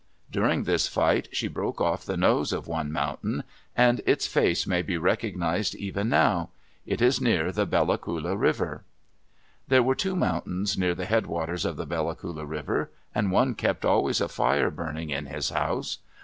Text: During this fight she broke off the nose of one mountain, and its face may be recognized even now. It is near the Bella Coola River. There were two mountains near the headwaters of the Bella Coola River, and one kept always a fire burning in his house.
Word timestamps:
During 0.31 0.63
this 0.63 0.87
fight 0.87 1.27
she 1.31 1.47
broke 1.47 1.79
off 1.79 2.03
the 2.05 2.17
nose 2.17 2.51
of 2.51 2.65
one 2.67 2.91
mountain, 2.91 3.43
and 3.77 4.01
its 4.07 4.25
face 4.25 4.65
may 4.65 4.81
be 4.81 4.97
recognized 4.97 5.75
even 5.75 6.09
now. 6.09 6.49
It 6.87 7.03
is 7.03 7.21
near 7.21 7.51
the 7.51 7.67
Bella 7.67 7.99
Coola 7.99 8.35
River. 8.35 8.83
There 9.67 9.83
were 9.83 9.93
two 9.93 10.15
mountains 10.15 10.75
near 10.75 10.95
the 10.95 11.05
headwaters 11.05 11.65
of 11.65 11.77
the 11.77 11.85
Bella 11.85 12.15
Coola 12.15 12.49
River, 12.49 12.89
and 13.13 13.31
one 13.31 13.53
kept 13.53 13.85
always 13.85 14.19
a 14.19 14.27
fire 14.27 14.71
burning 14.71 15.11
in 15.11 15.27
his 15.27 15.49
house. 15.51 15.99